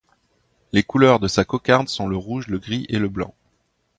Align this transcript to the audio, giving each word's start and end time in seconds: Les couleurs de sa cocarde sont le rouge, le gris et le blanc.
Les 0.71 0.81
couleurs 0.81 1.19
de 1.19 1.27
sa 1.27 1.45
cocarde 1.45 1.87
sont 1.87 2.07
le 2.07 2.17
rouge, 2.17 2.47
le 2.47 2.57
gris 2.57 2.87
et 2.89 2.97
le 2.97 3.07
blanc. 3.07 3.35